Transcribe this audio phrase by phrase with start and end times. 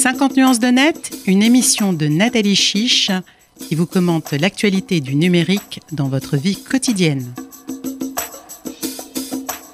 [0.00, 3.10] 50 nuances de net, une émission de Nathalie Chiche
[3.58, 7.34] qui vous commente l'actualité du numérique dans votre vie quotidienne.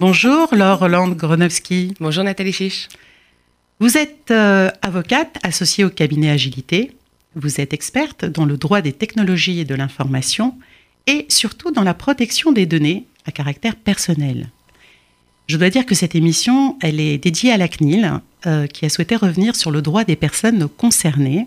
[0.00, 1.94] Bonjour Laure Hollande Gronowski.
[2.00, 2.88] Bonjour Nathalie Chiche.
[3.78, 6.96] Vous êtes euh, avocate associée au cabinet Agilité.
[7.36, 10.56] Vous êtes experte dans le droit des technologies et de l'information
[11.06, 14.50] et surtout dans la protection des données à caractère personnel.
[15.46, 18.88] Je dois dire que cette émission, elle est dédiée à la CNIL, euh, qui a
[18.88, 21.46] souhaité revenir sur le droit des personnes concernées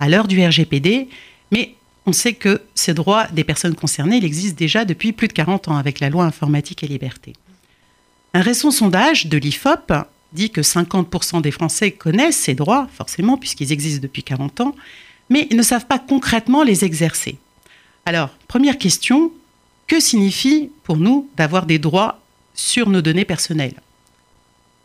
[0.00, 1.08] à l'heure du RGPD,
[1.52, 1.74] mais
[2.06, 5.68] on sait que ces droits des personnes concernées, il existe déjà depuis plus de 40
[5.68, 7.34] ans avec la loi informatique et liberté.
[8.34, 9.92] Un récent sondage de l'IFOP
[10.32, 14.74] dit que 50% des Français connaissent ces droits, forcément, puisqu'ils existent depuis 40 ans,
[15.30, 17.38] mais ne savent pas concrètement les exercer.
[18.04, 19.32] Alors, première question,
[19.86, 22.20] que signifie pour nous d'avoir des droits
[22.56, 23.74] sur nos données personnelles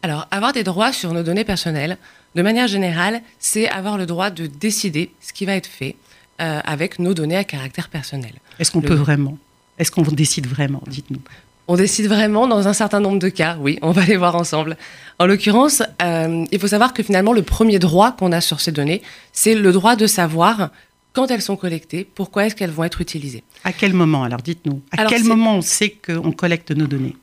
[0.04, 1.98] Alors, avoir des droits sur nos données personnelles,
[2.36, 5.96] de manière générale, c'est avoir le droit de décider ce qui va être fait
[6.42, 8.34] euh, avec nos données à caractère personnel.
[8.60, 9.38] Est-ce qu'on peut vraiment?
[9.78, 11.22] Est-ce qu'on décide vraiment Dites-nous?
[11.68, 14.76] On décide vraiment dans un certain nombre de cas, oui, on va les voir ensemble.
[15.20, 18.72] En l'occurrence, euh, il faut savoir que finalement, le premier droit qu'on a sur ces
[18.72, 20.72] données, c'est le droit de savoir
[21.14, 23.44] quand elles sont collectées, pourquoi est-ce qu'elles vont être utilisées.
[23.64, 24.24] À quel moment?
[24.24, 27.16] Alors dites-nous, à quel moment on sait qu'on collecte nos données?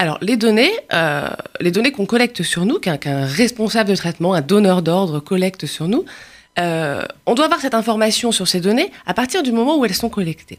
[0.00, 1.28] Alors, les données, euh,
[1.60, 5.88] les données qu'on collecte sur nous, qu'un responsable de traitement, un donneur d'ordre collecte sur
[5.88, 6.06] nous,
[6.58, 9.92] euh, on doit avoir cette information sur ces données à partir du moment où elles
[9.92, 10.58] sont collectées.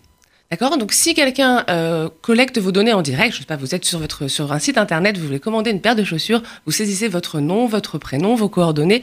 [0.51, 0.77] D'accord?
[0.77, 3.83] Donc, si quelqu'un euh, collecte vos données en direct, je ne sais pas, vous êtes
[3.83, 7.39] sur, sur un site internet, vous voulez commander une paire de chaussures, vous saisissez votre
[7.39, 9.01] nom, votre prénom, vos coordonnées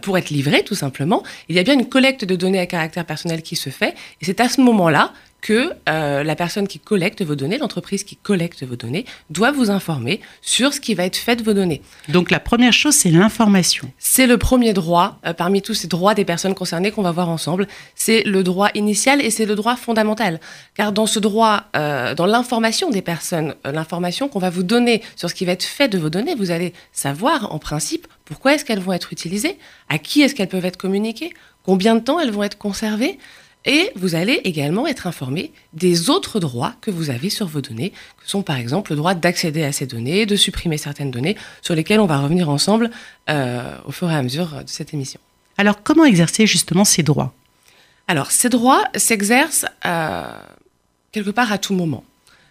[0.00, 1.22] pour être livré, tout simplement.
[1.50, 4.24] Il y a bien une collecte de données à caractère personnel qui se fait, et
[4.24, 5.12] c'est à ce moment-là
[5.46, 9.70] que euh, la personne qui collecte vos données, l'entreprise qui collecte vos données, doit vous
[9.70, 11.82] informer sur ce qui va être fait de vos données.
[12.08, 13.88] Donc la première chose, c'est l'information.
[13.96, 17.28] C'est le premier droit, euh, parmi tous ces droits des personnes concernées qu'on va voir
[17.28, 17.68] ensemble.
[17.94, 20.40] C'est le droit initial et c'est le droit fondamental.
[20.74, 25.30] Car dans ce droit, euh, dans l'information des personnes, l'information qu'on va vous donner sur
[25.30, 28.64] ce qui va être fait de vos données, vous allez savoir en principe pourquoi est-ce
[28.64, 29.58] qu'elles vont être utilisées,
[29.88, 31.30] à qui est-ce qu'elles peuvent être communiquées,
[31.62, 33.16] combien de temps elles vont être conservées.
[33.66, 37.90] Et vous allez également être informé des autres droits que vous avez sur vos données,
[37.90, 41.74] que sont par exemple le droit d'accéder à ces données, de supprimer certaines données, sur
[41.74, 42.90] lesquelles on va revenir ensemble
[43.28, 45.18] euh, au fur et à mesure de cette émission.
[45.58, 47.34] Alors comment exercer justement ces droits?
[48.06, 50.30] Alors ces droits s'exercent euh,
[51.10, 52.04] quelque part à tout moment.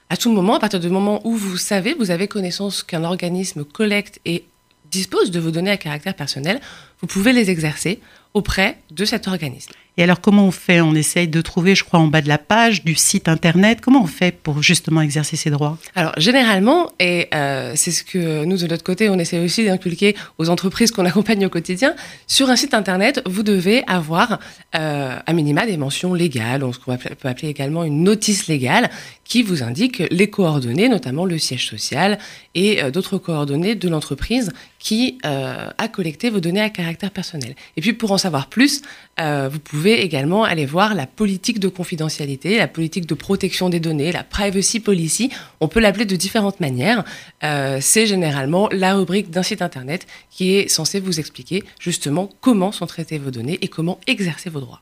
[0.10, 3.64] À tout moment, à partir du moment où vous savez, vous avez connaissance qu'un organisme
[3.64, 4.44] collecte et
[4.92, 6.60] dispose de vos données à caractère personnel,
[7.02, 8.00] vous pouvez les exercer
[8.34, 9.72] auprès de cet organisme.
[9.98, 10.82] Et alors, comment on fait?
[10.82, 13.80] On essaye de trouver, je crois, en bas de la page du site internet.
[13.82, 15.78] Comment on fait pour justement exercer ces droits?
[15.96, 20.16] Alors, généralement, et euh, c'est ce que nous, de notre côté, on essaie aussi d'inculquer
[20.38, 21.96] aux entreprises qu'on accompagne au quotidien,
[22.28, 24.40] sur un site internet, vous devez avoir
[24.76, 28.90] euh, à minima des mentions légales, ce qu'on peut appeler également une notice légale,
[29.26, 32.20] qui vous indique les coordonnées, notamment le siège social
[32.54, 37.56] et euh, d'autres coordonnées de l'entreprise qui euh, a collecté vos données à caractère personnel.
[37.78, 38.82] Et puis, pour en savoir plus,
[39.20, 43.80] euh, vous pouvez également aller voir la politique de confidentialité, la politique de protection des
[43.80, 45.32] données, la privacy policy.
[45.60, 47.04] On peut l'appeler de différentes manières.
[47.44, 52.72] Euh, c'est généralement la rubrique d'un site internet qui est censé vous expliquer justement comment
[52.72, 54.82] sont traitées vos données et comment exercer vos droits.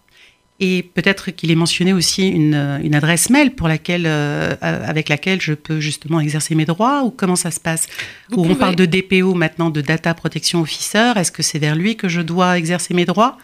[0.65, 2.55] Et peut-être qu'il est mentionné aussi une,
[2.93, 7.35] adresse mail pour laquelle, euh, avec laquelle je peux justement exercer mes droits ou comment
[7.35, 7.85] ça se passe
[8.31, 11.11] Ou on parle de DPO maintenant, de Data Protection Officer.
[11.17, 13.37] Est-ce que c'est vers lui que je dois exercer mes droits?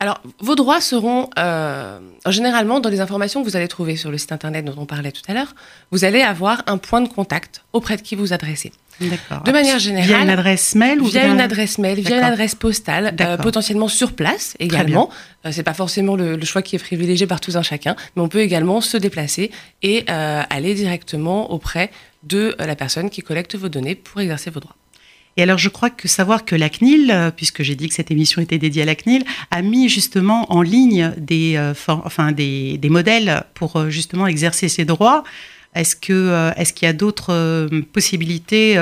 [0.00, 4.16] Alors, vos droits seront euh, généralement dans les informations que vous allez trouver sur le
[4.16, 5.54] site internet dont on parlait tout à l'heure.
[5.90, 8.72] Vous allez avoir un point de contact auprès de qui vous adressez.
[8.98, 9.42] D'accord.
[9.44, 10.08] De manière générale.
[10.08, 13.88] Via une adresse mail ou via une adresse mail, via une adresse postale, euh, potentiellement
[13.88, 15.10] sur place également.
[15.44, 18.28] Euh, c'est pas forcément le, choix qui est privilégié par tous un chacun, mais on
[18.28, 19.50] peut également se déplacer
[19.82, 21.90] et euh, aller directement auprès
[22.22, 24.76] de la personne qui collecte vos données pour exercer vos droits.
[25.40, 28.10] Et alors, je crois que savoir que la CNIL, euh, puisque j'ai dit que cette
[28.10, 32.76] émission était dédiée à la CNIL, a mis justement en ligne des, euh, enfin, des,
[32.76, 35.24] des, modèles pour euh, justement exercer ses droits.
[35.74, 38.76] Est-ce que est-ce qu'il y a d'autres possibilités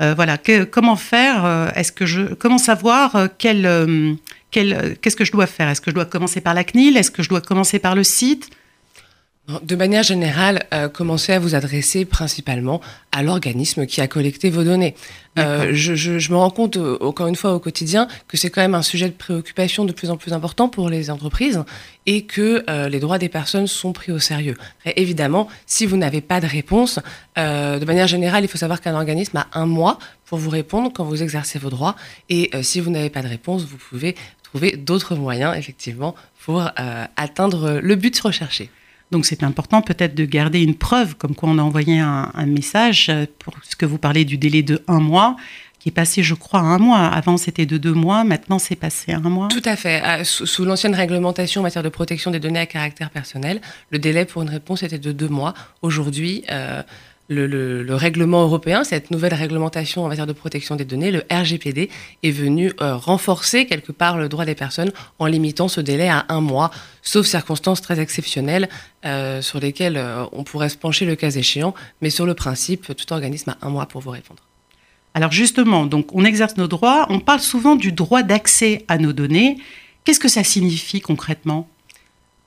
[0.00, 0.36] Voilà,
[0.72, 4.18] comment faire Est-ce que je comment savoir quel,
[4.50, 5.68] quel qu'est-ce que je dois faire?
[5.68, 6.96] Est-ce que je dois commencer par la CNIL?
[6.96, 8.50] Est-ce que je dois commencer par le site?
[9.62, 12.80] De manière générale, euh, commencez à vous adresser principalement
[13.12, 14.96] à l'organisme qui a collecté vos données.
[15.38, 18.60] Euh, je, je, me rends compte, euh, encore une fois, au quotidien, que c'est quand
[18.60, 21.62] même un sujet de préoccupation de plus en plus important pour les entreprises
[22.06, 24.56] et que les droits des personnes sont pris au sérieux.
[24.84, 27.00] évidemment, si vous n'avez pas de réponse,
[27.36, 31.02] de manière générale, il faut savoir qu'un organisme a un mois pour vous répondre quand
[31.02, 31.96] vous exercez vos droits.
[32.28, 34.14] Et si vous n'avez pas de réponse, vous pouvez
[34.44, 36.14] trouver d'autres moyens, effectivement,
[36.44, 36.64] pour
[37.16, 38.70] atteindre le but recherché.
[39.10, 43.12] Donc c'est important peut-être de garder une preuve, comme quoi on a envoyé un, message,
[43.38, 45.36] pour ce que vous parlez du délai de un mois,
[45.78, 47.06] qui est passé, je crois, un mois.
[47.06, 49.46] Avant, c'était de deux mois, maintenant, c'est passé un mois.
[49.46, 50.02] Tout à fait.
[50.24, 53.60] Sous, l'ancienne réglementation en matière de protection des données à caractère personnel,
[53.90, 55.54] le délai pour une réponse était de deux mois.
[55.82, 56.82] Aujourd'hui, euh,
[57.28, 61.90] le, règlement européen, cette nouvelle réglementation en matière de protection des données, le RGPD,
[62.22, 66.26] est venu euh, renforcer quelque part le droit des personnes en limitant ce délai à
[66.28, 66.70] un mois,
[67.02, 68.68] sauf circonstances très exceptionnelles
[69.04, 72.94] euh, sur lesquelles euh, on pourrait se pencher le cas échéant, mais sur le principe,
[72.94, 74.42] tout organisme a un mois pour vous répondre.
[75.14, 79.12] Alors justement, donc on exerce nos droits, on parle souvent du droit d'accès à nos
[79.12, 79.56] données.
[80.04, 81.68] Qu'est-ce que ça signifie concrètement?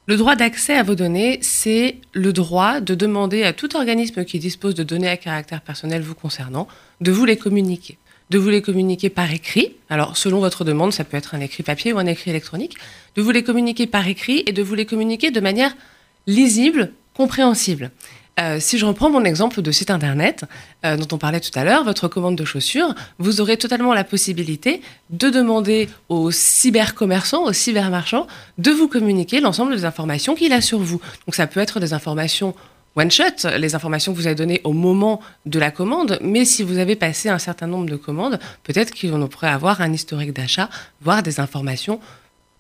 [0.10, 4.40] Le droit d'accès à vos données, c'est le droit de demander à tout organisme qui
[4.40, 6.68] dispose de données à caractère personnel vous concernant
[7.00, 8.00] de vous les communiquer.
[8.32, 9.76] De vous les communiquer par écrit.
[9.88, 12.76] Alors, selon votre demande, ça peut être un écrit papier ou un écrit électronique.
[13.16, 15.78] De vous les communiquer par écrit et de vous les communiquer de manière
[16.26, 17.92] lisible, compréhensible.
[18.40, 20.46] Euh, si je reprends mon exemple de site internet
[20.86, 24.04] euh, dont on parlait tout à l'heure, votre commande de chaussures, vous aurez totalement la
[24.04, 28.28] possibilité de demander aux cybercommerçants, aux cybermarchands,
[28.58, 31.02] de vous communiquer l'ensemble des informations qu'il a sur vous.
[31.28, 32.56] Donc ça peut être des informations
[32.96, 36.64] one shot, les informations que vous avez données au moment de la commande, mais si
[36.64, 40.70] vous avez passé un certain nombre de commandes, peut-être qu'on pourrait avoir un historique d'achat,
[41.02, 42.00] voire des informations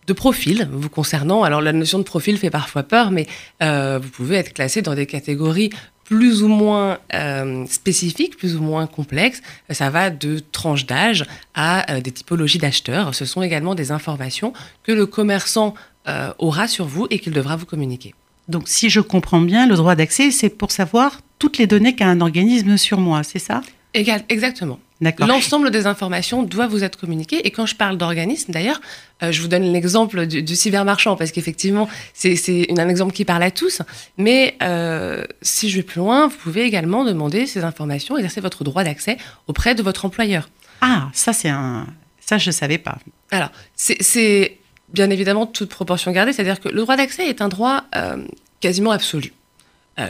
[0.10, 1.44] de profil vous concernant.
[1.44, 3.28] Alors la notion de profil fait parfois peur, mais
[3.64, 5.70] euh, vous pouvez être classé dans des catégories
[6.04, 9.42] plus ou moins euh, spécifiques, plus ou moins complexes.
[9.70, 13.14] Ça va de tranches d'âge à euh, des typologies d'acheteurs.
[13.14, 14.52] Ce sont également des informations
[14.84, 15.74] que le commerçant
[16.40, 18.16] aura sur vous et qu'il devra vous communiquer.
[18.48, 22.08] Donc si je comprends bien, le droit d'accès, c'est pour savoir toutes les données qu'a
[22.08, 23.62] un organisme sur moi, c'est ça?
[24.28, 24.80] Exactement.
[25.20, 27.46] L'ensemble des informations doit vous être communiqué.
[27.48, 28.82] Et quand je parle d'organisme, d'ailleurs,
[29.24, 33.52] euh, je vous donne l'exemple du, cybermarchand parce qu'effectivement, c'est un exemple qui parle à
[33.52, 33.82] tous.
[34.18, 38.64] Mais euh, si je vais plus loin, vous pouvez également demander ces informations, exercer votre
[38.64, 39.18] droit d'accès
[39.48, 40.50] auprès de votre employeur.
[40.82, 41.88] Ah, ça c'est un,
[42.20, 42.98] ça je savais pas.
[43.32, 44.58] Alors, c'est
[44.94, 48.18] bien évidemment toute proportion gardée, c'est-à-dire que le droit d'accès est un droit euh,
[48.60, 49.34] quasiment absolu.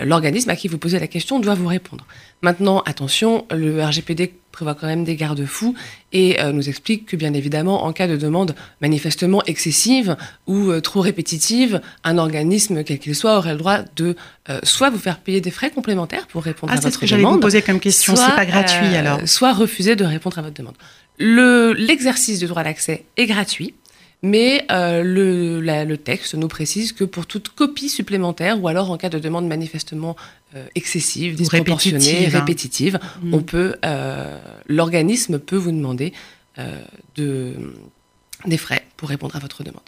[0.04, 2.06] L'organisme à qui vous posez la question doit vous répondre.
[2.42, 5.76] Maintenant, attention, le RGPD prévoit quand même des garde-fous
[6.12, 10.82] et euh, nous explique que bien évidemment, en cas de demande manifestement excessive ou euh,
[10.82, 14.16] trop répétitive, un organisme, quel qu'il soit, aurait le droit de
[14.50, 16.92] euh, soit vous faire payer des frais complémentaires pour répondre ah, à votre demande.
[16.92, 19.20] c'est ce que j'allais vous poser comme question, c'est pas gratuit alors.
[19.26, 20.76] Soit refuser de répondre à votre demande.
[21.20, 23.74] L'exercice du droit d'accès est gratuit.
[24.22, 28.98] Mais euh, le, le, texte nous précise que pour toute copie supplémentaire ou alors en
[28.98, 30.18] cas de demande manifestement
[30.56, 33.20] euh, excessive, disproportionnée, répétitive, hein.
[33.24, 33.34] mm.
[33.34, 34.38] on peut, euh,
[34.68, 36.14] l'organisme peut vous demander
[37.16, 37.56] de,
[38.46, 39.80] des frais pour répondre à votre demande.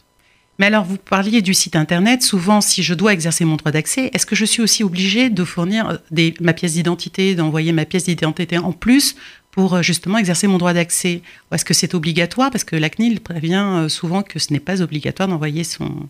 [0.59, 2.21] Mais alors, vous parliez du site internet.
[2.21, 5.43] Souvent, si je dois exercer mon droit d'accès, est-ce que je suis aussi obligée de
[5.43, 9.15] fournir des, ma pièce d'identité, d'envoyer ma pièce d'identité en plus
[9.51, 11.21] pour euh, justement exercer mon droit d'accès?
[11.51, 12.51] Ou est-ce que c'est obligatoire?
[12.51, 16.07] Parce que la CNIL prévient euh, souvent que ce n'est pas obligatoire d'envoyer son,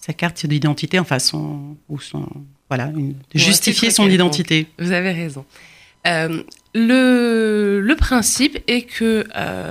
[0.00, 2.26] sa carte d'identité, enfin son, ou son,
[2.70, 4.66] voilà, une, de justifier son identité.
[4.78, 5.44] Vous avez raison.
[6.06, 6.42] Euh,
[6.74, 9.24] le, le, principe est que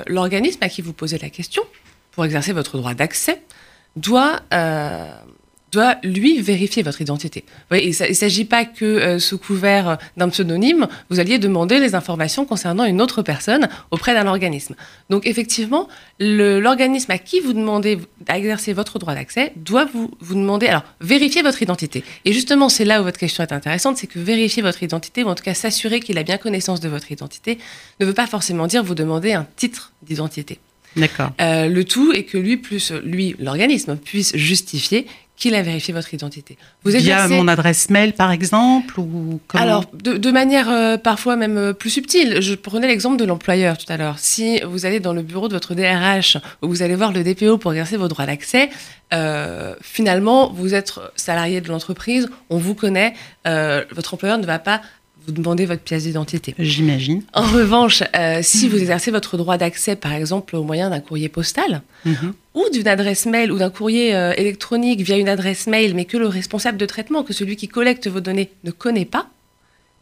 [0.08, 1.63] l'organisme à qui vous posez la question,
[2.12, 3.42] pour exercer votre droit d'accès,
[3.96, 4.42] doit
[5.74, 7.44] doit, lui, vérifier votre identité.
[7.72, 12.46] il ne s'agit pas que euh, sous couvert d'un pseudonyme, vous alliez demander les informations
[12.46, 14.76] concernant une autre personne auprès d'un organisme.
[15.10, 15.88] Donc, effectivement,
[16.20, 21.42] l'organisme à qui vous demandez d'exercer votre droit d'accès doit vous, vous demander, alors, vérifier
[21.42, 22.04] votre identité.
[22.24, 25.28] Et justement, c'est là où votre question est intéressante, c'est que vérifier votre identité, ou
[25.28, 27.58] en tout cas s'assurer qu'il a bien connaissance de votre identité,
[28.00, 30.60] ne veut pas forcément dire vous demander un titre d'identité.
[30.96, 31.32] D'accord.
[31.42, 36.14] Euh, le tout est que lui, plus lui, l'organisme, puisse justifier qu'il a vérifié votre
[36.14, 36.58] identité.
[36.84, 41.74] Vous Via mon adresse mail, par exemple ou Alors, de, manière euh, parfois même euh,
[41.74, 42.40] plus subtile.
[42.40, 44.20] Je prenais l'exemple de l'employeur tout à l'heure.
[44.20, 47.58] Si vous allez dans le bureau de votre DRH ou vous allez voir le DPO
[47.58, 48.70] pour exercer vos droits d'accès,
[49.12, 53.14] euh, finalement, vous êtes salarié de l'entreprise, on vous connaît,
[53.46, 54.82] votre employeur ne va pas
[55.25, 56.53] vous demandez votre pièce d'identité.
[56.60, 57.24] J'imagine.
[57.34, 61.30] En revanche, euh, si vous exercez votre droit d'accès, par exemple, au moyen d'un courrier
[61.30, 62.34] postal, mhm.
[62.53, 66.18] ou d'une adresse mail, ou d'un courrier euh, électronique via une adresse mail, mais que
[66.18, 69.30] le responsable de traitement, que celui qui collecte vos données, ne connaît pas,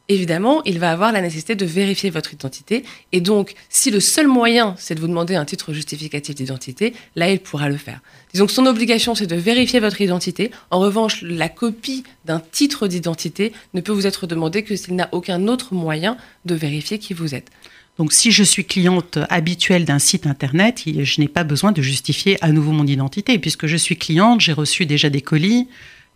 [0.09, 2.83] évidemment, il va avoir la nécessité de vérifier votre identité.
[3.11, 7.29] Et donc, si le seul moyen, c'est de vous demander un titre justificatif d'identité, là,
[7.29, 8.01] il pourra le faire.
[8.33, 10.51] Disons que son obligation, c'est de vérifier votre identité.
[10.69, 15.09] En revanche, la copie d'un titre d'identité ne peut vous être demandée que s'il n'a
[15.11, 17.49] aucun autre moyen de vérifier qui vous êtes.
[17.97, 22.37] Donc si je suis cliente habituelle d'un site internet, je n'ai pas besoin de justifier
[22.43, 25.67] à nouveau mon identité puisque je suis cliente, j'ai reçu déjà des colis,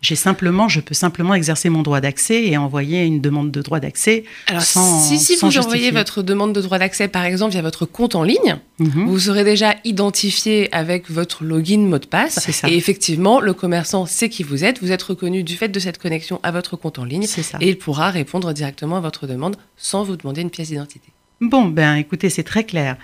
[0.02, 3.80] j'ai simplement, je peux simplement exercer mon droit d'accès et envoyer une demande de droit
[3.80, 4.24] d'accès
[4.60, 8.14] sans Si, si vous envoyez votre demande de droit d'accès, par exemple, via votre compte
[8.14, 9.06] en ligne, mhm.
[9.06, 12.38] vous serez déjà identifié avec votre login mot de passe.
[12.50, 12.68] Ça.
[12.68, 14.80] Et effectivement, le commerçant sait qui vous êtes.
[14.80, 17.26] Vous êtes reconnu du fait de cette connexion à votre compte en ligne.
[17.26, 17.58] Ça.
[17.60, 21.08] Et il pourra répondre directement à votre demande sans vous demander une pièce d'identité.
[21.40, 22.96] Bon, ben écoutez, c'est très clair.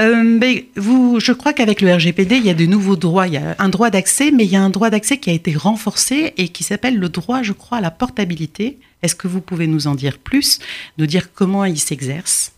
[0.00, 0.40] Euh,
[0.76, 3.26] vous, je crois qu'avec le RGPD, il y a de nouveaux droits.
[3.26, 5.32] Il y a un droit d'accès, mais il y a un droit d'accès qui a
[5.32, 8.78] été renforcé et qui s'appelle le droit, je crois, à la portabilité.
[9.02, 10.60] Est-ce que vous pouvez nous en dire plus,
[10.96, 12.52] nous dire comment il s'exerce?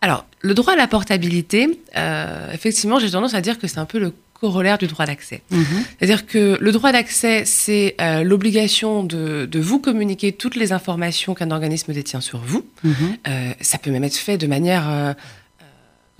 [0.00, 3.84] Alors, le droit à la portabilité, euh, effectivement, j'ai tendance à dire que c'est un
[3.84, 5.42] peu le corollaire du droit d'accès.
[5.52, 5.64] Mhm.
[5.96, 11.52] C'est-à-dire que le droit d'accès, c'est euh, l'obligation de, vous communiquer toutes les informations qu'un
[11.52, 12.66] organisme détient sur vous.
[12.82, 13.16] Mhm.
[13.60, 15.14] ça peut même être fait de manière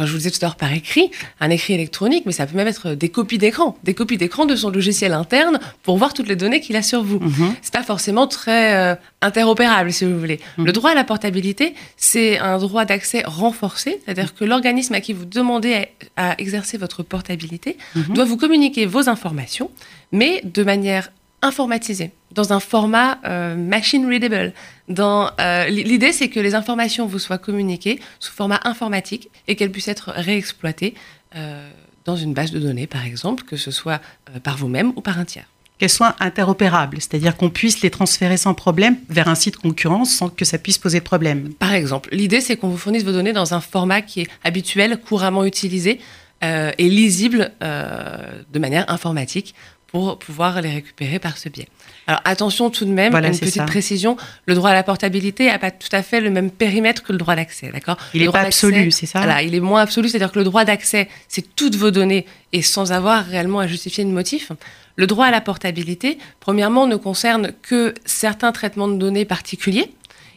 [0.06, 2.68] je vous disais tout à l'heure par écrit, un écrit électronique, mais ça peut même
[2.68, 6.36] être des copies d'écran, des copies d'écran de son logiciel interne pour voir toutes les
[6.36, 7.20] données qu'il a sur vous.
[7.20, 7.54] Ce mhm.
[7.62, 10.40] C'est pas forcément très euh, interopérable, si vous voulez.
[10.58, 10.66] Mhm.
[10.66, 15.12] Le droit à la portabilité, c'est un droit d'accès renforcé, c'est-à-dire que l'organisme à qui
[15.12, 18.14] vous demandez à, exercer votre portabilité mhm.
[18.14, 19.70] doit vous communiquer vos informations,
[20.12, 21.10] mais de manière
[21.42, 24.52] informatisé, dans un format euh, machine readable.
[24.98, 29.88] Euh, l'idée, c'est que les informations vous soient communiquées sous format informatique et qu'elles puissent
[29.88, 30.94] être réexploitées
[31.36, 31.68] euh,
[32.04, 34.00] dans une base de données, par exemple, que ce soit
[34.42, 35.46] par vous-même ou par un tiers.
[35.78, 40.28] Qu'elles soient interopérables, c'est-à-dire qu'on puisse les transférer sans problème vers un site concurrent sans
[40.28, 41.52] que ça puisse poser problème.
[41.54, 44.98] Par exemple, l'idée, c'est qu'on vous fournisse vos données dans un format qui est habituel,
[44.98, 46.00] couramment utilisé
[46.42, 49.54] et lisible de manière informatique
[49.92, 51.68] pour pouvoir les récupérer par ce biais.
[52.06, 55.70] Alors attention tout de même, une petite précision, le droit à la portabilité n'a pas
[55.70, 57.98] tout à fait le même périmètre que le droit d'accès, d'accord?
[58.14, 59.18] Il n'est pas absolu, c'est ça?
[59.20, 62.62] Voilà, il est moins absolu, c'est-à-dire que le droit d'accès, c'est toutes vos données et
[62.62, 64.50] sans avoir réellement à justifier de motif.
[64.96, 69.90] Le droit à la portabilité, premièrement, ne concerne que certains traitements de données particuliers.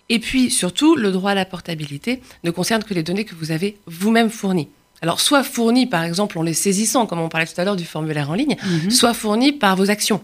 [0.09, 3.51] Et puis surtout, le droit à la portabilité ne concerne que les données que vous
[3.51, 4.67] avez vous-même fournies.
[5.05, 7.85] Alors, soit fournis, par exemple, en les saisissant, comme on parlait tout à l'heure du
[7.85, 8.89] formulaire en ligne, mhm.
[8.89, 10.19] soit fournis par vos actions.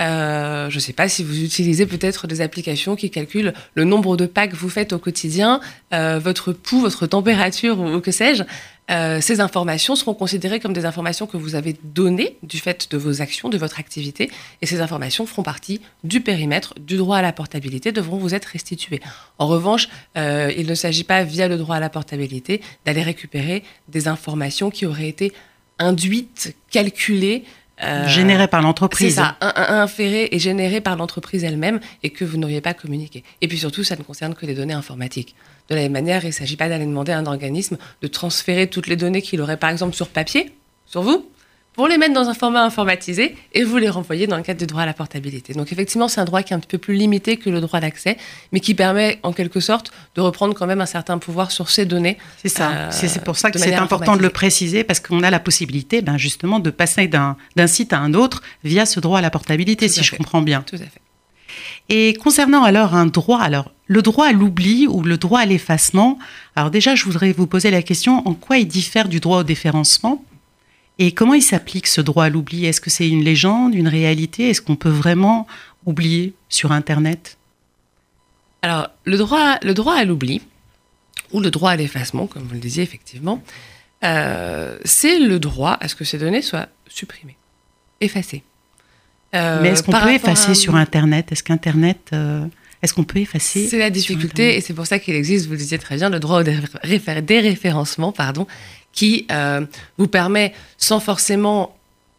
[0.00, 4.16] Euh, je ne sais pas si vous utilisez peut-être des applications qui calculent le nombre
[4.16, 5.60] de pas que vous faites au quotidien,
[5.92, 8.44] euh, votre pouls, votre température ou, que sais-je.
[8.90, 12.96] Euh, ces informations seront considérées comme des informations que vous avez données du fait de
[12.96, 14.30] vos actions, de votre activité,
[14.62, 18.46] et ces informations feront partie du périmètre du droit à la portabilité, devront vous être
[18.46, 19.00] restituées.
[19.38, 24.08] En revanche, il ne s'agit pas, via le droit à la portabilité, d'aller récupérer des
[24.08, 25.32] informations qui auraient été
[25.78, 27.44] induites, calculées,
[27.82, 29.14] euh, généré par l'entreprise.
[29.14, 33.24] C'est ça, inféré et généré par l'entreprise elle-même et que vous n'auriez pas communiqué.
[33.40, 35.34] Et puis surtout, ça ne concerne que les données informatiques.
[35.68, 38.66] De la même manière, il ne s'agit pas d'aller demander à un organisme de transférer
[38.66, 40.52] toutes les données qu'il aurait par exemple sur papier,
[40.86, 41.26] sur vous,
[41.74, 44.66] pour les mettre dans un format informatisé et vous les renvoyer dans le cadre du
[44.66, 45.52] droit à la portabilité.
[45.54, 48.16] Donc effectivement, c'est un droit qui est un peu plus limité que le droit d'accès,
[48.52, 51.86] mais qui permet en quelque sorte de reprendre quand même un certain pouvoir sur ces
[51.86, 52.18] données.
[52.42, 52.70] C'est ça.
[52.70, 56.02] Euh, c'est pour ça que c'est important de le préciser, parce qu'on a la possibilité
[56.02, 57.36] ben, justement de passer d'un
[57.66, 60.62] site à un autre via ce droit à la portabilité, si je comprends bien.
[60.62, 61.00] Tout à fait.
[61.88, 66.18] Et concernant alors un droit, alors le droit à l'oubli ou le droit à l'effacement,
[66.54, 69.42] alors déjà je voudrais vous poser la question en quoi il diffère du droit au
[69.42, 70.24] déférencement?
[71.00, 72.66] Et comment il s'applique ce droit à l'oubli?
[72.66, 74.50] Est-ce que c'est une légende, une réalité?
[74.50, 75.46] Est-ce qu'on peut vraiment
[75.86, 77.38] oublier sur Internet?
[78.60, 80.42] Alors, le droit, le droit à l'oubli,
[81.32, 83.42] ou le droit à l'effacement, comme vous le disiez effectivement,
[84.04, 87.38] euh, c'est le droit à ce que ces données soient supprimées,
[88.02, 88.42] effacées.
[89.34, 91.32] Euh, Mais est-ce qu'on peut effacer sur Internet?
[91.32, 92.10] Est-ce qu'Internet...
[92.12, 92.44] Euh,
[92.82, 95.58] est-ce qu'on peut effacer C'est la difficulté et c'est pour ça qu'il existe, vous le
[95.58, 98.46] disiez très bien, le droit au déréférencement, pardon,
[98.92, 99.64] qui euh,
[99.98, 101.74] vous permet, sans forcément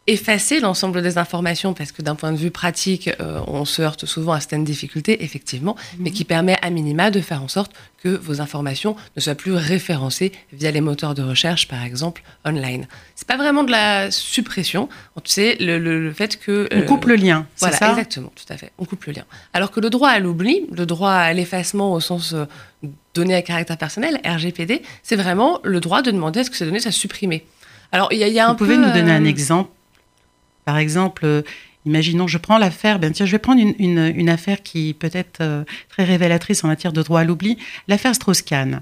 [0.08, 4.06] effacer l'ensemble des informations, parce que d'un point de vue pratique, euh, on se heurte
[4.08, 6.16] souvent à certaines difficultés, effectivement, mais mhm.
[6.16, 10.32] qui permet à minima de faire en sorte que vos informations ne soient plus référencées
[10.54, 12.88] via les moteurs de recherche, par exemple, online.
[13.16, 14.90] C'est pas vraiment de la suppression,
[15.24, 16.68] c'est le, le, fait que...
[16.74, 17.92] on coupe le lien, voilà, ça?
[17.92, 19.26] exactement, tout à fait, on coupe le lien.
[19.54, 22.46] Alors que le droit à l'oubli, le droit à l'effacement au sens euh,
[23.14, 26.66] données à caractère personnel, RGPD, c'est vraiment le droit de demander à ce que ces
[26.66, 27.46] données soient supprimées.
[27.92, 29.70] Alors, il y, a, un Vous pouvez nous donner un euh, exemple?
[30.64, 31.42] Par exemple, euh,
[31.86, 35.64] imaginons, je prends l'affaire, ben tiens, je vais prendre une, affaire qui peut être euh,
[35.90, 37.58] très révélatrice en matière de droit à l'oubli,
[37.90, 38.82] l'affaire Strauss-Kahn,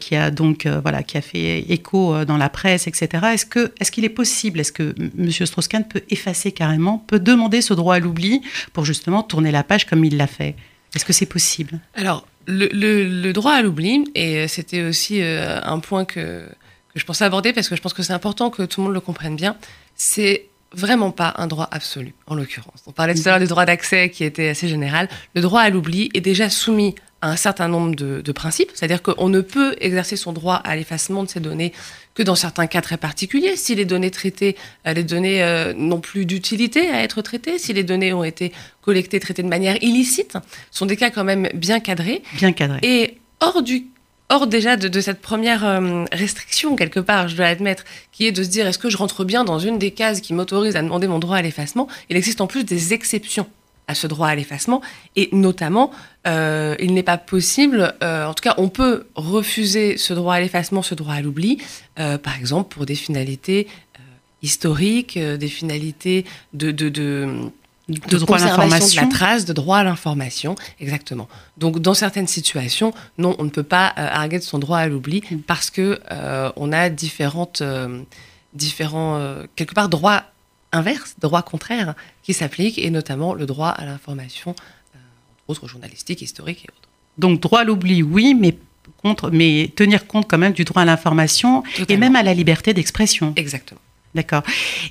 [0.00, 3.08] qui a donc voilà, qui a fait écho dans la presse, etc.
[3.32, 5.30] Est-ce que est-ce qu'il est possible, est-ce que M.
[5.30, 8.42] Strauss-Kahn peut effacer carrément, peut demander ce droit à l'oubli
[8.72, 10.56] pour justement tourner la page comme il l'a fait?
[10.94, 11.78] Est-ce que c'est possible?
[11.94, 16.46] Alors le, droit à l'oubli, et c'était aussi un point que,
[16.94, 18.94] que je pensais aborder parce que je pense que c'est important que tout le monde
[18.94, 19.56] le comprenne bien,
[19.94, 22.82] c'est vraiment pas un droit absolu, en l'occurrence.
[22.86, 25.08] On parlait tout à l'heure du droit d'accès qui était assez général.
[25.34, 29.40] Le droit à l'oubli est déjà soumis un certain nombre de, principes, c'est-à-dire qu'on ne
[29.40, 31.72] peut exercer son droit à l'effacement de ces données
[32.14, 34.56] que dans certains cas très particuliers, si les données traitées,
[34.86, 38.52] euh, les données euh, n'ont plus d'utilité à être traitées, si les données ont été
[38.82, 40.36] collectées, traitées de manière illicite,
[40.70, 42.22] sont des cas quand même bien cadrés.
[42.34, 42.80] Bien cadrés.
[42.82, 43.86] Et hors du
[44.28, 48.42] Or déjà de, cette première euh, restriction, quelque part, je dois admettre, qui est de
[48.42, 51.06] se dire est-ce que je rentre bien dans une des cases qui m'autorise à demander
[51.06, 53.46] mon droit à l'effacement, il existe en plus des exceptions
[53.88, 54.82] à ce droit à l'effacement,
[55.14, 55.90] et notamment,
[56.26, 60.40] euh, il n'est pas possible, euh, en tout cas, on peut refuser ce droit à
[60.40, 61.58] l'effacement, ce droit à l'oubli,
[61.96, 63.68] par exemple pour des finalités
[64.42, 67.50] historiques, des finalités de, de, de
[67.88, 69.02] de, droit à l'information.
[69.02, 71.28] De la trace de droit à l'information, exactement.
[71.56, 74.88] Donc, dans certaines situations, non, on ne peut pas euh, arguer de son droit à
[74.88, 75.38] l'oubli mm.
[75.38, 78.02] parce que euh, on a différentes, euh,
[78.54, 79.20] différents,
[79.54, 80.24] quelque part, droits
[80.72, 86.64] inverses, droits contraires qui s'appliquent, et notamment le droit à l'information, entre autres journalistique, historique
[86.64, 86.88] et autres.
[87.18, 88.56] Donc, droit à l'oubli, oui, mais
[89.02, 92.74] contre, mais tenir compte quand même du droit à l'information et même à la liberté
[92.74, 93.32] d'expression.
[93.36, 93.80] Exactement.
[94.14, 94.42] D'accord.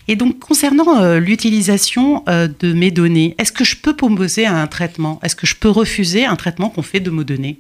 [0.07, 4.67] Et donc, concernant euh, l'utilisation euh, de mes données, est-ce que je peux proposer un
[4.67, 5.19] traitement?
[5.23, 7.59] Est-ce que je peux refuser un traitement qu'on fait de nos données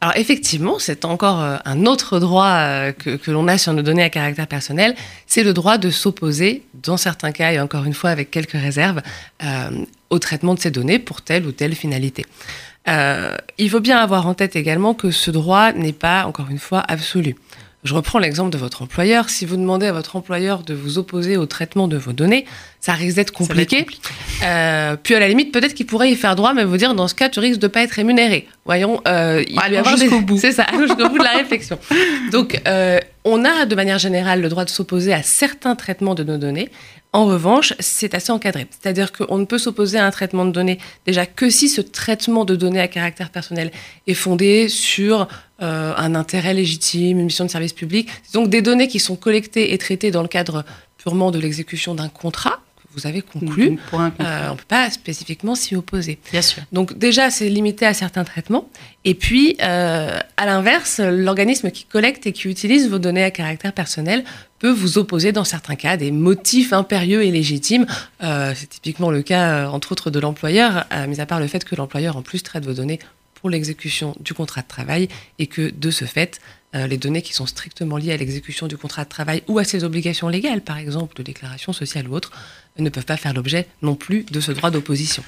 [0.00, 4.02] alors effectivement, c'est encore euh, un autre droit que, que l'on a sur nos données
[4.02, 4.94] à caractère personnel,
[5.26, 9.02] c'est le droit de s'opposer, dans certains cas et encore une fois avec quelques réserves,
[10.08, 12.24] au traitement de ces données pour telle ou telle finalité.
[12.86, 16.82] il faut bien avoir en tête également que ce droit n'est pas, encore une fois,
[16.88, 17.36] absolu.
[17.82, 19.30] Je reprends l'exemple de votre employeur.
[19.30, 22.44] Si vous demandez à votre employeur de vous opposer au traitement de vos données,
[22.78, 23.86] ça risque d'être compliqué.
[24.44, 27.08] Euh, puis à la limite, peut-être qu'il pourrait y faire droit, mais vous dire dans
[27.08, 28.46] ce cas, tu risques de pas être rémunéré.
[28.66, 30.38] Voyons, euh, il y avoir jusqu'au bout.
[30.40, 31.78] C'est ça, jusqu'au bout de la réflexion.
[32.32, 36.24] Donc, euh, on a de manière générale le droit de s'opposer à certains traitements de
[36.24, 36.70] nos données.
[37.12, 38.68] En revanche, c'est assez encadré.
[38.70, 42.44] C'est-à-dire qu'on ne peut s'opposer à un traitement de données déjà que si ce traitement
[42.44, 43.72] de données à caractère personnel
[44.06, 45.26] est fondé sur
[45.62, 48.08] euh, un intérêt légitime, une mission de service public.
[48.32, 50.64] Donc des données qui sont collectées et traitées dans le cadre
[50.98, 53.78] purement de l'exécution d'un contrat que vous avez conclu.
[53.92, 56.18] Euh, on ne peut pas spécifiquement s'y opposer.
[56.30, 56.62] Bien sûr.
[56.70, 58.68] Donc déjà, c'est limité à certains traitements.
[59.04, 63.72] Et puis, euh, à l'inverse, l'organisme qui collecte et qui utilise vos données à caractère
[63.72, 64.24] personnel
[64.60, 67.86] peut vous opposer dans certains cas des motifs impérieux et légitimes.
[68.22, 71.74] Euh, c'est typiquement le cas, entre autres, de l'employeur, mis à part le fait que
[71.74, 73.00] l'employeur, en plus, traite vos données
[73.34, 76.40] pour l'exécution du contrat de travail et que, de ce fait,
[76.72, 79.82] les données qui sont strictement liées à l'exécution du contrat de travail ou à ses
[79.82, 82.30] obligations légales, par exemple de déclaration sociale ou autre,
[82.78, 85.22] ne peuvent pas faire l'objet non plus de ce droit d'opposition.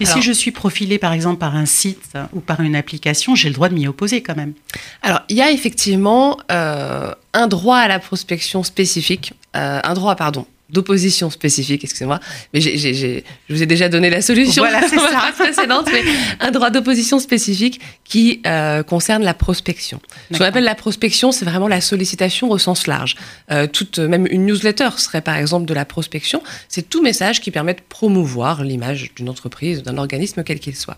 [0.00, 3.48] Mais si je suis profilé par exemple par un site ou par une application, j'ai
[3.48, 4.54] le droit de m'y opposer quand même.
[5.02, 10.16] Alors il y a effectivement euh, un droit à la prospection spécifique, euh, un droit
[10.16, 12.20] pardon d'opposition spécifique, excusez-moi,
[12.52, 15.32] mais je vous ai déjà donné la solution voilà, c'est ça.
[15.38, 16.02] précédente, mais
[16.40, 20.00] un droit d'opposition spécifique qui euh, concerne la prospection.
[20.32, 23.16] Ce qu'on appelle la prospection, c'est vraiment la sollicitation au sens large.
[23.50, 26.42] Euh, toute, même une newsletter serait par exemple de la prospection.
[26.68, 30.96] C'est tout message qui permet de promouvoir l'image d'une entreprise, d'un organisme quel qu'il soit.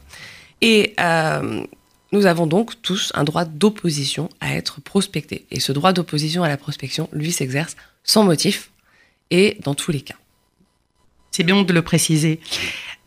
[0.63, 1.65] Et euh,
[2.13, 5.45] nous avons donc tous un droit d'opposition à être prospecté.
[5.51, 8.71] Et ce droit d'opposition à la prospection, lui, s'exerce sans motif
[9.31, 10.17] et dans tous les cas.
[11.31, 12.41] C'est bien de le préciser.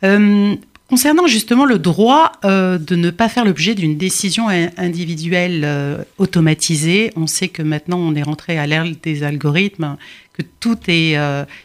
[0.03, 0.55] Euh,
[0.87, 7.11] concernant justement le droit euh, de ne pas faire l'objet d'une décision individuelle euh, automatisée,
[7.15, 9.97] on sait que maintenant on est rentré à l'ère des algorithmes,
[10.33, 11.17] que tout est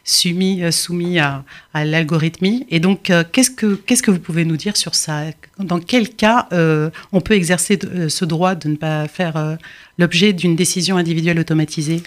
[0.03, 2.67] soumis, soumis à, à l'algorithmie.
[2.71, 5.27] Et donc, qu'est-ce que qu'est-ce que vous pouvez nous dire sur ça?
[5.59, 6.49] Dans quel cas
[7.13, 9.59] on peut exercer ce droit de ne pas faire
[9.97, 12.03] l'objet d'une décision individuelle automatisée?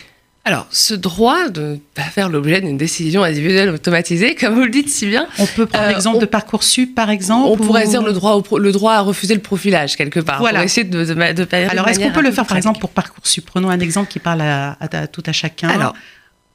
[0.48, 4.70] Alors, ce droit de ne pas faire l'objet d'une décision individuelle automatisée, comme vous le
[4.70, 5.28] dites si bien.
[5.40, 7.50] On peut prendre euh, l'exemple de Parcoursup, par exemple.
[7.50, 10.40] On pourrait dire le droit, le droit à refuser le profilage, quelque part.
[10.40, 10.60] Voilà.
[10.60, 13.46] Pour essayer de, de, de, Alors, est-ce qu'on peut le faire, par exemple, pour Parcoursup?
[13.46, 14.78] Prenons un exemple qui parle à,
[15.12, 15.68] tout à chacun.
[15.68, 15.94] Alors,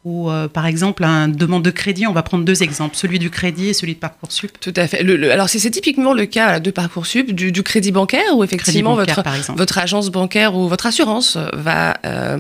[0.05, 3.31] ou euh, par exemple un demande de crédit, on va prendre deux exemples, celui du
[3.31, 4.59] crédit et celui de Parcoursup.
[4.59, 5.05] Tout à fait.
[5.05, 9.23] Le, alors c'est typiquement le cas de Parcoursup, du, du crédit bancaire, où effectivement votre,
[9.55, 12.39] votre agence bancaire ou votre assurance va euh,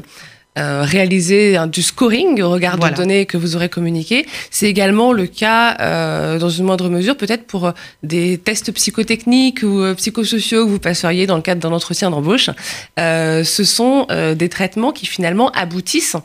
[0.58, 4.26] euh, réaliser du scoring au regard des données que vous aurez communiquées.
[4.50, 9.62] C'est également le cas, euh, dans une moindre mesure, peut-être pour euh, des tests psychotechniques
[9.62, 12.50] ou psychosociaux que vous passeriez dans le cadre d'un entretien d'embauche.
[12.98, 16.16] ce sont des traitements qui finalement aboutissent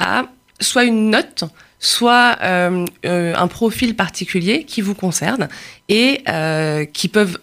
[0.00, 0.24] à
[0.60, 1.44] soit une note,
[1.78, 5.48] soit un profil particulier qui vous concerne
[5.88, 6.24] et
[6.92, 7.38] qui peuvent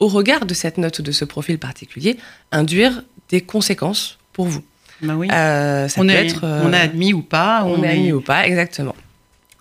[0.00, 2.16] au regard de cette note ou de ce profil particulier,
[2.50, 4.64] induire des conséquences pour vous.
[5.02, 5.28] Bah oui.
[5.30, 7.64] Euh, ça on, peut est, être, on a admis ou pas.
[7.64, 8.94] On, est admis ou pas, exactement.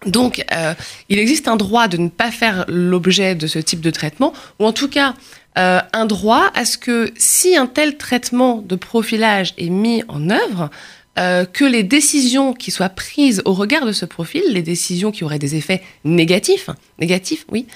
[0.06, 0.74] Donc, euh,
[1.10, 4.65] il existe un droit de ne pas faire l'objet de ce type de traitement, ou
[4.65, 5.15] en tout cas
[5.58, 10.30] euh, un droit à ce que si un tel traitement de profilage est mis en
[10.30, 10.69] œuvre,
[11.17, 15.24] euh, que les décisions qui soient prises au regard de ce profil, les décisions qui
[15.24, 16.69] auraient des effets négatifs,
[17.00, 17.67] négatifs, oui,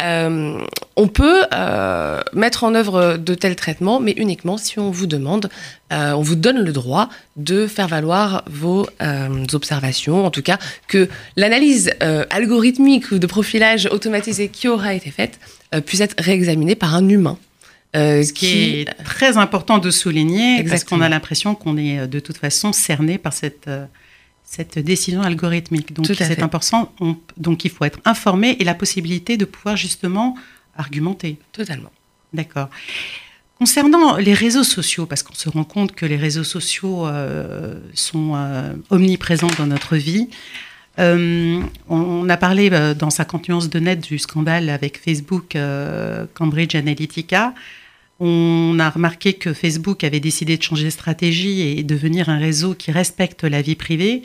[0.00, 0.58] euh,
[0.96, 5.48] on peut euh, mettre en œuvre de tels traitements, mais uniquement si on vous demande,
[5.92, 8.86] euh, on vous donne le droit de faire valoir vos
[9.52, 11.92] observations, en tout cas que l'analyse
[12.30, 15.38] algorithmique ou de profilage automatisé qui aura été faite
[15.86, 17.38] puisse être réexaminée par un humain.
[17.94, 22.38] Ce qui, est très important de souligner, parce qu'on a l'impression qu'on est de toute
[22.38, 23.68] façon cerné par cette
[24.50, 25.92] cette décision algorithmique.
[25.92, 26.92] Donc c'est important.
[27.36, 30.36] donc il faut être informé et la possibilité de pouvoir justement
[30.76, 31.36] argumenter.
[31.52, 31.92] Totalement.
[32.32, 32.70] D'accord.
[33.58, 38.32] Concernant les réseaux sociaux, parce qu'on se rend compte que les réseaux sociaux euh, sont
[38.36, 40.28] euh, omniprésents dans notre vie,
[40.98, 45.56] euh, on, a parlé dans 50 nuances de net du scandale avec Facebook
[46.34, 47.54] Cambridge Analytica.
[48.20, 52.74] On a remarqué que Facebook avait décidé de changer de stratégie et devenir un réseau
[52.74, 54.22] qui respecte la vie privée.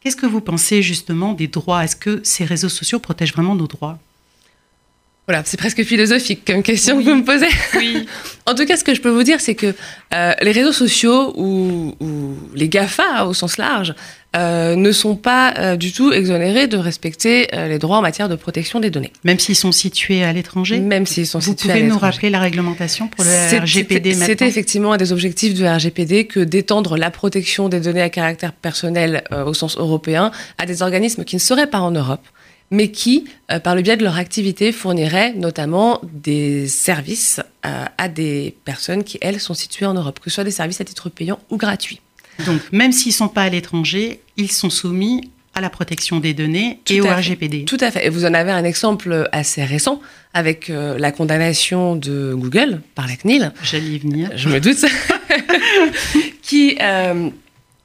[0.00, 1.82] Qu'est-ce que vous pensez justement des droits?
[1.84, 3.98] Est-ce que ces réseaux sociaux protègent vraiment nos droits?
[5.28, 7.46] Voilà, c'est presque philosophique comme question que vous me posez.
[7.76, 8.06] Oui.
[8.46, 9.72] en tout cas, ce que je peux vous dire, c'est que
[10.12, 11.94] euh, les réseaux sociaux ou,
[12.54, 13.94] les GAFA au sens large
[14.36, 18.36] euh, ne sont pas euh, du tout exonérés de respecter les droits en matière de
[18.36, 19.12] protection des données.
[19.24, 20.80] Même s'ils sont situés à l'étranger?
[20.80, 21.90] Même s'ils sont vous situés à l'étranger.
[21.90, 25.66] Vous pouvez nous rappeler la réglementation pour le RGPD C'était effectivement un des objectifs du
[25.66, 30.82] RGPD que d'étendre la protection des données à caractère personnel au sens européen à des
[30.82, 32.26] organismes qui ne seraient pas en Europe
[32.72, 38.08] mais qui, euh, par le biais de leur activité, fourniraient notamment des services euh, à
[38.08, 41.10] des personnes qui, elles, sont situées en Europe, que ce soit des services à titre
[41.10, 42.00] payant ou gratuits.
[42.46, 46.32] Donc, même s'ils ne sont pas à l'étranger, ils sont soumis à la protection des
[46.32, 47.66] données et au RGPD.
[47.66, 48.06] Tout à fait.
[48.06, 50.00] Et vous en avez un exemple assez récent
[50.32, 53.52] avec euh, la condamnation de Google par la CNIL.
[53.62, 54.30] J'allais y venir.
[54.34, 54.84] Je me doute.
[56.42, 56.76] qui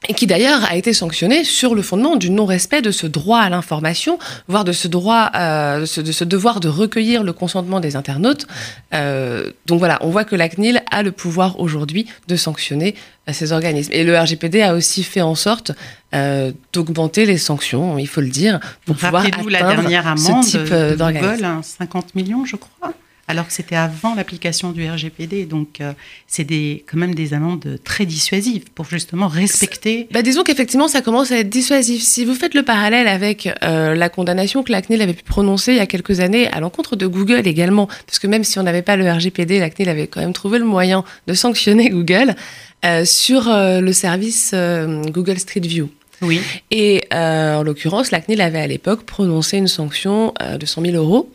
[0.08, 3.50] et qui d'ailleurs a été sanctionné sur le fondement du non-respect de ce droit à
[3.50, 8.46] l'information, voire de ce droit, euh, de, ce, devoir de recueillir le consentement des internautes.
[8.94, 12.96] Euh, donc voilà, on voit que la CNIL a le pouvoir aujourd'hui de sanctionner
[13.28, 13.92] euh, ces organismes.
[13.92, 15.72] Et le RGPD a aussi fait en sorte
[16.14, 20.58] euh, d'augmenter les sanctions, il faut le dire, pour pouvoir atteindre la dernière amende ce
[20.58, 21.62] type d'organisme.
[21.64, 22.94] 50 millions, je crois
[23.28, 25.46] alors que c'était avant l'application du RGPD.
[25.46, 25.92] Donc, euh,
[26.28, 30.08] c'est des, quand même des amendes très dissuasives pour justement respecter.
[30.12, 32.02] Bah, disons qu'effectivement, ça commence à être dissuasif.
[32.02, 35.74] Si vous faites le parallèle avec euh, la condamnation que la CNIL avait pu prononcer
[35.74, 38.63] il y a quelques années à l'encontre de Google également, parce que même si on
[38.63, 42.34] n'avait pas le RGPD, la CNIL avait quand même trouvé le moyen de sanctionner Google
[42.86, 45.90] euh, sur le service Google Street View.
[46.22, 46.42] Oui.
[46.72, 51.30] Et en l'occurrence, la CNIL avait à l'époque prononcé une sanction de 100 000 euros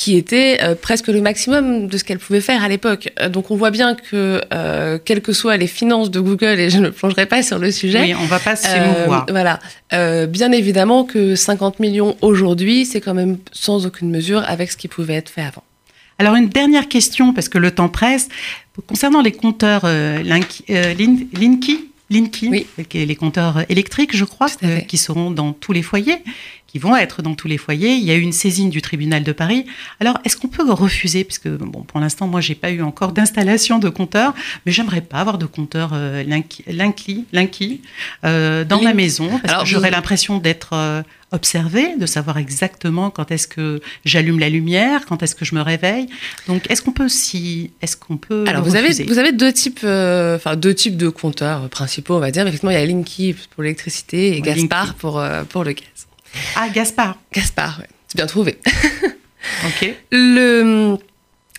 [0.00, 3.12] qui était euh, presque le maximum de ce qu'elle pouvait faire à l'époque.
[3.20, 6.70] Euh, donc on voit bien que, euh, quelles que soient les finances de Google, et
[6.70, 8.00] je ne plongerai pas sur le sujet.
[8.00, 9.26] Oui, on va pas s'émouvoir.
[9.28, 9.60] voilà.
[10.26, 14.88] bien évidemment que 50 millions aujourd'hui, c'est quand même sans aucune mesure avec ce qui
[14.88, 15.64] pouvait être fait avant.
[16.18, 18.28] Alors une dernière question, parce que le temps presse.
[18.86, 20.64] Concernant les compteurs Linky,
[22.10, 24.48] Linky, les compteurs électriques, je crois,
[24.88, 26.22] qui seront dans tous les foyers
[26.70, 27.94] qui vont être dans tous les foyers.
[27.94, 29.66] Il y a eu une saisine du tribunal de Paris.
[29.98, 33.78] Alors, est-ce qu'on peut refuser Puisque, bon, pour l'instant, moi, j'ai pas eu encore d'installation
[33.78, 37.82] de compteur, mais j'aimerais pas avoir de compteur euh, Linky,
[38.24, 41.02] euh, dans ma maison, parce que j'aurais l'impression d'être euh,
[41.32, 45.62] observé, de savoir exactement quand est-ce que j'allume la lumière, quand est-ce que je me
[45.62, 46.06] réveille.
[46.46, 49.80] Donc, est-ce qu'on peut si, est-ce qu'on peut Alors, vous avez vous avez deux types,
[49.82, 52.46] euh, enfin deux types de compteurs principaux, on va dire.
[52.46, 56.06] Effectivement, il y a Linky pour l'électricité et Gaspard pour pour le gaz.
[56.56, 57.18] Ah, Gaspard.
[57.32, 58.58] Gaspard, c'est bien trouvé.
[59.66, 59.94] ok.
[60.12, 60.96] Le,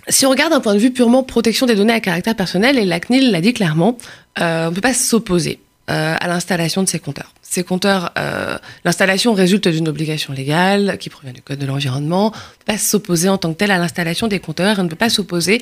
[0.07, 2.86] si on regarde d'un point de vue purement protection des données à caractère personnel, et
[2.86, 3.97] la CNIL l'a dit clairement,
[4.39, 7.34] euh, on ne peut pas s'opposer euh, à l'installation de ces compteurs.
[7.41, 12.28] Ces compteurs, euh, l'installation résulte d'une obligation légale qui provient du Code de l'environnement.
[12.28, 14.78] On ne peut pas s'opposer en tant que tel à l'installation des compteurs.
[14.80, 15.62] On ne peut pas s'opposer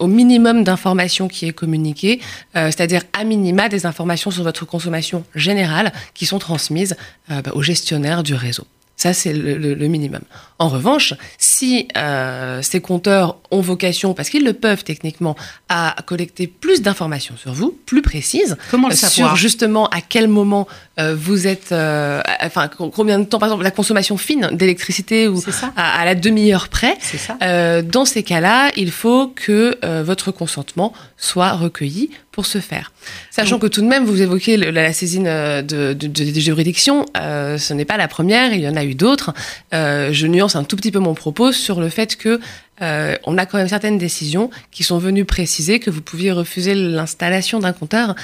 [0.00, 2.20] au minimum d'informations qui est communiqué,
[2.54, 6.96] c'est-à-dire à minima des informations sur votre consommation générale qui sont transmises
[7.28, 8.66] bah, au gestionnaire du réseau.
[8.98, 10.22] Ça, c'est le, minimum.
[10.58, 15.36] En revanche, si euh, ces compteurs ont vocation, parce qu'ils le peuvent techniquement,
[15.68, 19.32] à collecter plus d'informations sur vous, plus précises, Comment le euh, savoir?
[19.32, 20.66] sur justement à quel moment
[20.98, 25.42] euh, vous êtes, euh, enfin combien de temps, par exemple la consommation fine d'électricité ou
[25.76, 27.36] à, à la demi-heure près, ça.
[27.42, 32.92] euh, dans ces cas-là, il faut que euh, votre consentement soit recueilli pour ce faire.
[33.36, 36.06] Sachant Donc- que tout de même, vous évoquez le- la, la saisine euh, de, de-
[36.06, 39.34] de- des juridictions, euh, ce n'est pas la première, il y en a eu d'autres.
[39.74, 42.40] Euh, je nuance un tout petit peu mon propos sur le fait que
[42.82, 46.74] euh, on a quand même certaines décisions qui sont venues préciser que vous pouviez refuser
[46.74, 48.14] l'installation d'un compteur.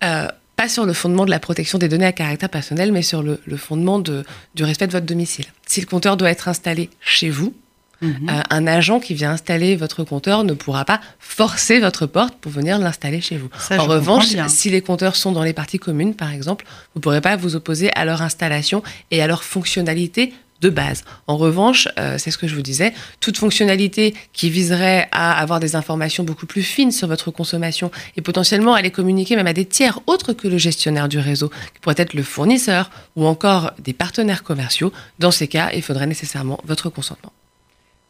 [0.00, 3.40] pas sur le fondement de la protection des données à caractère personnel, mais sur le,
[3.46, 5.46] le fondement de, du respect de votre domicile.
[5.66, 7.54] Si le compteur doit être installé chez vous,
[8.02, 8.28] Mhm.
[8.28, 12.52] euh, un agent qui vient installer votre compteur ne pourra pas forcer votre porte pour
[12.52, 13.48] venir l'installer chez vous.
[13.58, 17.02] Ça, en revanche, si les compteurs sont dans les parties communes, par exemple, vous ne
[17.02, 21.04] pourrez pas vous opposer à leur installation et à leur fonctionnalité de base.
[21.26, 25.60] En revanche, euh, c'est ce que je vous disais, toute fonctionnalité qui viserait à avoir
[25.60, 29.52] des informations beaucoup plus fines sur votre consommation et potentiellement à les communiquer même à
[29.52, 33.72] des tiers autres que le gestionnaire du réseau, qui pourrait être le fournisseur ou encore
[33.82, 37.32] des partenaires commerciaux, dans ces cas, il faudrait nécessairement votre consentement.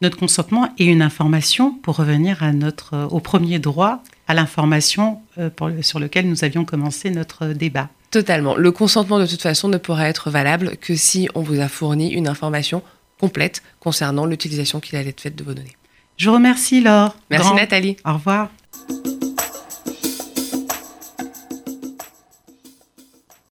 [0.01, 5.19] Notre consentement est une information pour revenir à notre, euh, au premier droit, à l'information
[5.37, 5.49] euh,
[5.81, 7.89] sur lequel nous avions commencé notre euh, débat.
[8.09, 8.55] Totalement.
[8.55, 12.11] Le consentement, de toute façon, ne pourra être valable que si on vous a fourni
[12.11, 12.81] une information
[13.19, 15.77] complète concernant l'utilisation qu'il allait être faite de vos données.
[16.17, 17.15] Je vous remercie, Laure.
[17.29, 17.55] Merci Grand.
[17.55, 17.97] Nathalie.
[18.03, 18.49] Au revoir.